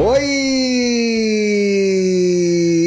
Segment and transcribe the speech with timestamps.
[0.00, 0.22] Oi!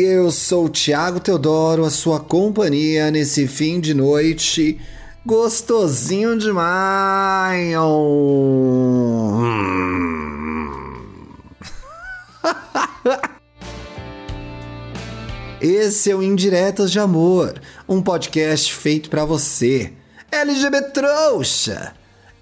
[0.05, 4.79] Eu sou o Thiago Teodoro, a sua companhia nesse fim de noite
[5.25, 7.75] gostosinho demais.
[15.59, 19.91] Esse é o Indiretas de Amor, um podcast feito para você,
[20.31, 21.93] LGBT trouxa,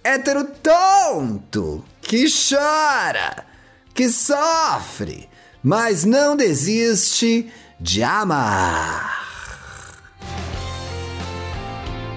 [0.04, 3.49] hétero tonto, que chora,
[4.00, 5.28] que sofre,
[5.62, 9.28] mas não desiste de amar.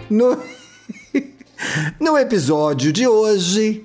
[0.09, 0.41] No,
[1.99, 3.85] no episódio de hoje,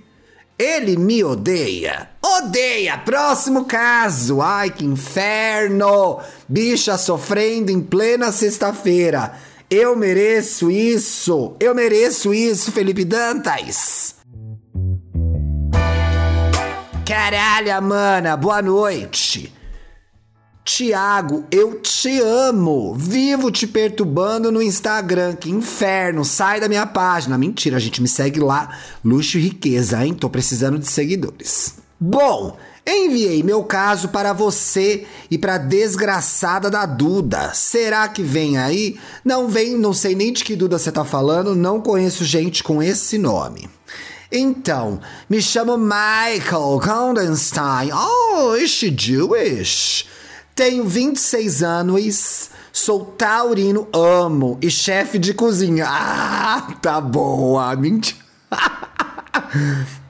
[0.59, 2.07] ele me odeia.
[2.21, 2.99] Odeia!
[2.99, 4.43] Próximo caso.
[4.43, 6.19] Ai, que inferno!
[6.47, 9.33] Bicha sofrendo em plena sexta-feira.
[9.71, 11.55] Eu mereço isso!
[11.59, 14.16] Eu mereço isso, Felipe Dantas!
[17.07, 19.53] Caralho, mana, boa noite.
[20.65, 22.95] Tiago, eu te amo.
[22.95, 25.33] Vivo te perturbando no Instagram.
[25.37, 26.25] Que inferno.
[26.25, 27.37] Sai da minha página.
[27.37, 28.77] Mentira, a gente me segue lá.
[29.05, 30.13] Luxo e riqueza, hein?
[30.13, 31.75] Tô precisando de seguidores.
[31.97, 37.53] Bom, enviei meu caso para você e para desgraçada da Duda.
[37.53, 38.99] Será que vem aí?
[39.23, 41.55] Não vem, não sei nem de que Duda você tá falando.
[41.55, 43.69] Não conheço gente com esse nome.
[44.31, 47.91] Então, me chamo Michael Condenstein.
[47.93, 50.05] Oh, is Jewish?
[50.53, 55.85] Tenho 26 anos, sou taurino, amo e chefe de cozinha.
[56.49, 58.17] Ah, tá boa, mentira.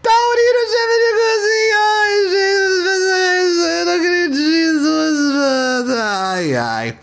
[0.02, 1.78] taurino, chefe de cozinha.
[2.00, 4.88] Ai, gente, eu não acredito.
[6.00, 7.00] Ai, ai.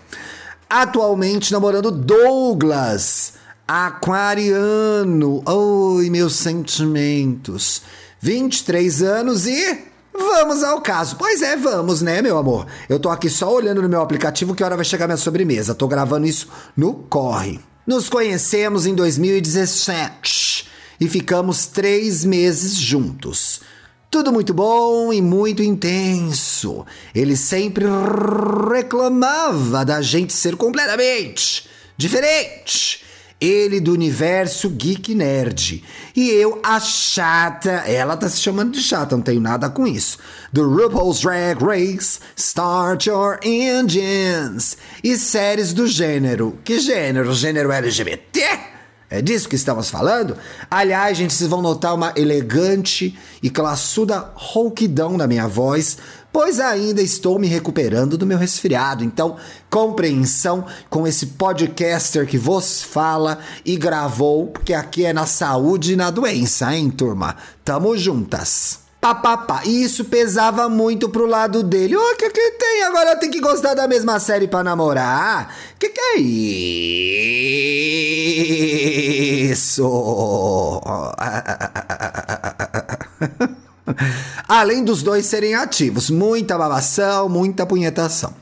[0.71, 3.35] Atualmente namorando Douglas,
[3.67, 5.43] aquariano.
[5.47, 7.83] Oi, meus sentimentos.
[8.21, 11.17] 23 anos e Vamos ao caso.
[11.17, 12.69] Pois é, vamos, né, meu amor?
[12.89, 15.75] Eu tô aqui só olhando no meu aplicativo que hora vai chegar minha sobremesa.
[15.75, 17.59] Tô gravando isso no corre.
[17.85, 20.69] Nos conhecemos em 2017
[21.01, 23.61] e ficamos três meses juntos.
[24.09, 26.87] Tudo muito bom e muito intenso.
[27.13, 27.85] Ele sempre
[28.73, 33.04] reclamava da gente ser completamente diferente
[33.41, 35.83] ele do universo geek nerd.
[36.15, 40.19] E eu, a chata, ela tá se chamando de chata, não tenho nada com isso.
[40.53, 44.77] Do RuPaul's Drag Race, Start Your Engines.
[45.03, 46.59] E séries do gênero.
[46.65, 47.35] Que gênero?
[47.35, 48.75] Gênero LGBT?
[49.11, 50.37] É disso que estamos falando?
[50.71, 55.99] Aliás, gente, vocês vão notar uma elegante e classuda rouquidão na minha voz,
[56.35, 59.05] pois ainda estou me recuperando do meu resfriado.
[59.05, 59.37] Então,
[59.71, 65.97] compreensão com esse podcaster que vos fala e gravou, porque aqui é na saúde e
[65.97, 67.37] na doença, hein, turma?
[67.65, 69.63] Tamo juntas papapá.
[69.67, 71.95] E isso pesava muito pro lado dele.
[71.95, 72.85] O oh, que que tem?
[72.85, 75.55] Agora tem que gostar da mesma série para namorar?
[75.79, 76.17] Que que é
[79.51, 79.85] isso?
[84.57, 88.33] Além dos dois serem ativos, muita babação, muita punhetação.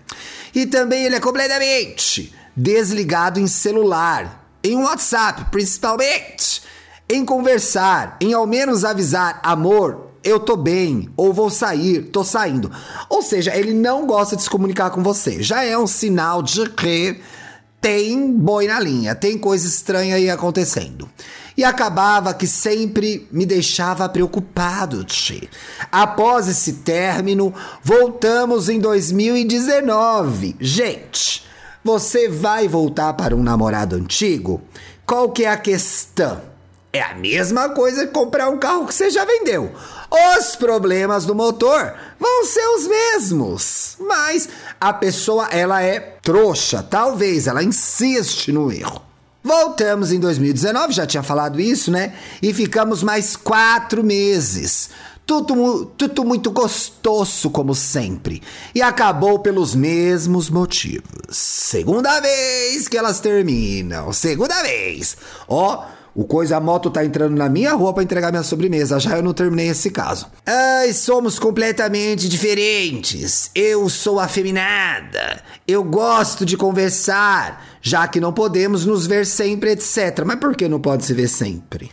[0.55, 6.61] E também ele é completamente desligado em celular, em WhatsApp principalmente,
[7.09, 12.71] em conversar, em ao menos avisar amor, eu tô bem, ou vou sair, tô saindo.
[13.09, 15.43] Ou seja, ele não gosta de se comunicar com você.
[15.43, 17.23] Já é um sinal de que
[17.83, 21.11] tem boi na linha, tem coisa estranha aí acontecendo.
[21.57, 25.49] E acabava que sempre me deixava preocupado, tchê.
[25.91, 30.57] Após esse término, voltamos em 2019.
[30.61, 31.45] Gente,
[31.85, 34.63] você vai voltar para um namorado antigo?
[35.05, 36.41] Qual que é a questão?
[36.93, 39.73] É a mesma coisa que comprar um carro que você já vendeu
[40.13, 43.97] os problemas do motor vão ser os mesmos.
[43.99, 44.49] Mas
[44.81, 49.01] a pessoa, ela é trouxa, talvez, ela insiste no erro.
[49.43, 52.15] Voltamos em 2019, já tinha falado isso, né?
[52.41, 54.91] E ficamos mais quatro meses.
[55.27, 58.43] Tudo, tudo muito gostoso, como sempre.
[58.75, 61.37] E acabou pelos mesmos motivos.
[61.37, 64.13] Segunda vez que elas terminam.
[64.13, 65.17] Segunda vez.
[65.49, 65.75] Ó.
[65.75, 69.01] Oh, o coisa a moto tá entrando na minha rua para entregar minha sobremesa.
[69.01, 70.27] Já eu não terminei esse caso.
[70.47, 73.51] Ai, somos completamente diferentes.
[73.55, 75.43] Eu sou afeminada.
[75.67, 80.23] Eu gosto de conversar, já que não podemos nos ver sempre, etc.
[80.27, 81.91] Mas por que não pode se ver sempre?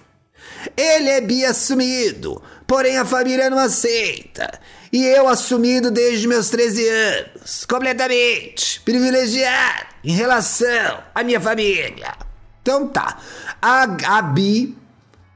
[0.75, 4.59] Ele é bi assumido, porém a família não aceita.
[4.91, 12.28] E eu assumido desde meus 13 anos, completamente privilegiado em relação à minha família.
[12.61, 13.17] Então tá.
[13.61, 14.77] A, Gabi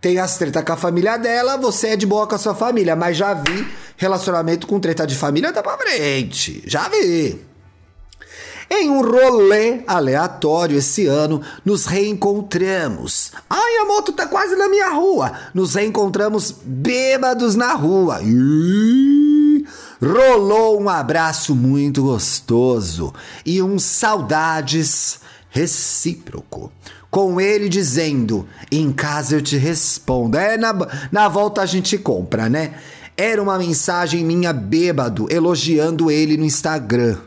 [0.01, 2.95] tem as treta com a família dela, você é de boa com a sua família,
[2.95, 3.65] mas já vi
[3.97, 6.63] Relacionamento com treta de família dá pra frente.
[6.65, 7.39] Já vi.
[8.69, 13.31] Em um rolê aleatório esse ano, nos reencontramos.
[13.49, 15.31] Ai, a moto tá quase na minha rua.
[15.53, 18.19] Nos reencontramos bêbados na rua.
[20.01, 23.13] Rolou um abraço muito gostoso
[23.45, 25.19] e um saudades
[25.49, 26.71] recíproco.
[27.13, 30.35] Com ele dizendo: Em casa eu te respondo.
[30.35, 30.73] É, na,
[31.11, 32.73] na volta a gente compra, né?
[33.15, 37.19] Era uma mensagem minha bêbado elogiando ele no Instagram.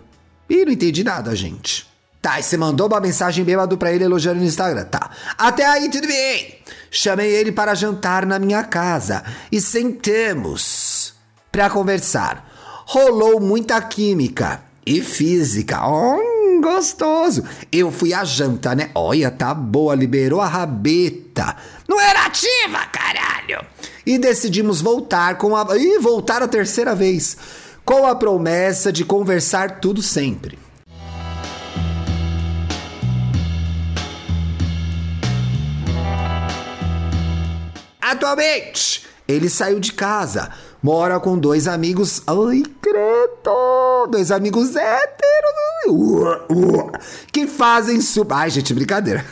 [0.50, 1.86] E não entendi nada, gente.
[2.20, 4.86] Tá, e você mandou uma mensagem bêbado pra ele elogiando no Instagram.
[4.86, 5.08] Tá.
[5.38, 6.58] Até aí, tudo bem.
[6.90, 9.22] Chamei ele para jantar na minha casa
[9.52, 11.14] e sentamos
[11.52, 12.44] para conversar.
[12.86, 15.86] Rolou muita química e física.
[15.86, 17.44] Oh, gostoso.
[17.70, 18.90] Eu fui à janta, né?
[18.94, 21.56] Olha, tá boa, liberou a rabeta.
[21.88, 23.64] Não era ativa, caralho.
[24.04, 25.66] E decidimos voltar com a.
[25.76, 27.36] Ih, voltar a terceira vez
[27.84, 30.58] com a promessa de conversar tudo sempre.
[38.00, 40.50] Atualmente, ele saiu de casa,
[40.82, 42.22] mora com dois amigos.
[42.26, 44.06] Ai, credo!
[44.08, 45.35] Dois amigos héteros.
[47.32, 48.34] Que fazem super.
[48.34, 49.24] Ai, gente, brincadeira.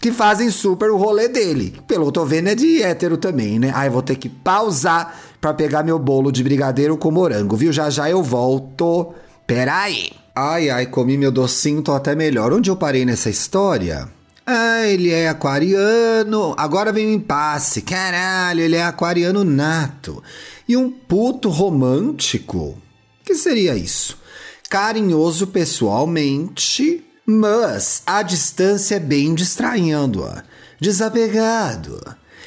[0.00, 1.74] Que fazem super o rolê dele.
[1.86, 3.72] Pelo que eu tô vendo, é de hétero também, né?
[3.74, 7.72] Ai, vou ter que pausar para pegar meu bolo de brigadeiro com morango, viu?
[7.72, 9.14] Já já eu volto.
[9.46, 10.10] Peraí.
[10.34, 12.52] Ai, ai, comi meu docinho, tô até melhor.
[12.52, 14.08] Onde eu parei nessa história?
[14.46, 16.54] Ah, ele é aquariano.
[16.58, 17.80] Agora vem o impasse.
[17.80, 20.22] Caralho, ele é aquariano nato.
[20.68, 22.76] E um puto romântico?
[23.24, 24.18] que seria isso?
[24.74, 30.42] Carinhoso pessoalmente, mas a distância é bem distraindo-a.
[30.80, 32.00] Desapegado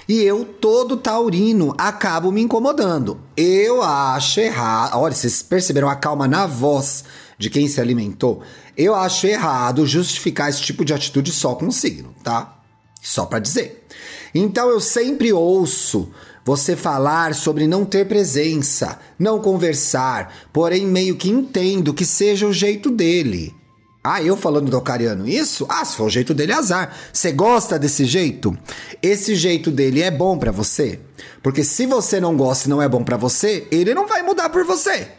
[0.10, 3.18] e eu, todo taurino, acabo me incomodando.
[3.38, 4.98] Eu acho errado.
[4.98, 7.06] Olha, vocês perceberam a calma na voz
[7.38, 8.44] de quem se alimentou?
[8.76, 12.58] Eu acho errado justificar esse tipo de atitude só com um signo, tá?
[13.02, 13.88] Só para dizer.
[14.36, 16.12] Então eu sempre ouço
[16.48, 22.54] você falar sobre não ter presença, não conversar, porém meio que entendo que seja o
[22.54, 23.54] jeito dele.
[24.02, 25.68] Ah, eu falando do Ocariano isso?
[25.68, 26.96] Ah, se for o jeito dele, azar.
[27.12, 28.58] Você gosta desse jeito?
[29.04, 31.02] Esse jeito dele é bom para você?
[31.44, 34.48] Porque se você não gosta e não é bom para você, ele não vai mudar
[34.48, 35.10] por você.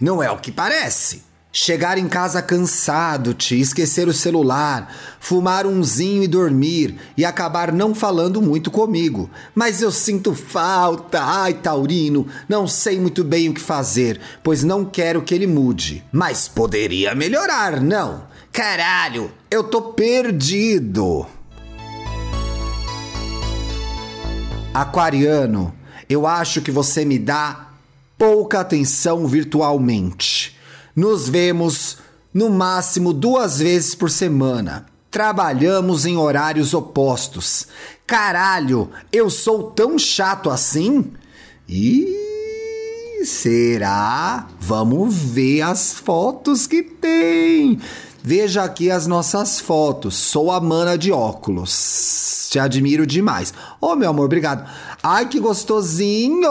[0.00, 1.24] Não é o que parece.
[1.52, 7.92] Chegar em casa cansado, te esquecer o celular, fumar umzinho e dormir e acabar não
[7.92, 9.28] falando muito comigo.
[9.52, 14.84] Mas eu sinto falta, ai Taurino, não sei muito bem o que fazer, pois não
[14.84, 16.04] quero que ele mude.
[16.12, 18.28] Mas poderia melhorar, não?
[18.52, 21.26] Caralho, eu tô perdido.
[24.72, 25.74] Aquariano,
[26.08, 27.70] eu acho que você me dá
[28.16, 30.39] pouca atenção virtualmente.
[30.94, 31.98] Nos vemos
[32.32, 34.86] no máximo duas vezes por semana.
[35.10, 37.66] Trabalhamos em horários opostos.
[38.06, 41.12] Caralho, eu sou tão chato assim?
[41.68, 44.46] Ih, será?
[44.60, 47.80] Vamos ver as fotos que tem.
[48.22, 50.14] Veja aqui as nossas fotos.
[50.16, 52.48] Sou a mana de óculos.
[52.50, 53.54] Te admiro demais.
[53.80, 54.68] Ô, oh, meu amor, obrigado.
[55.02, 56.44] Ai, que gostosinho!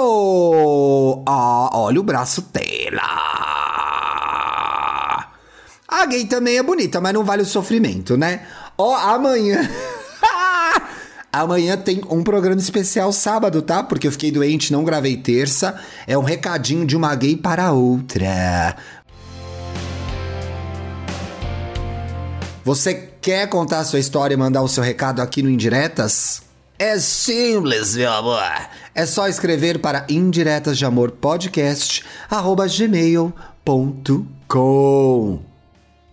[1.28, 3.59] Ah, olha o braço dela.
[5.90, 8.42] A gay também é bonita, mas não vale o sofrimento, né?
[8.78, 9.68] Ó, amanhã.
[11.32, 13.84] Amanhã tem um programa especial sábado, tá?
[13.84, 15.80] Porque eu fiquei doente, não gravei terça.
[16.08, 18.76] É um recadinho de uma gay para outra.
[22.64, 26.42] Você quer contar a sua história e mandar o seu recado aqui no Indiretas?
[26.80, 28.42] É simples, meu amor.
[28.96, 30.78] É só escrever para indiretas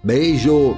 [0.07, 0.77] Beijo!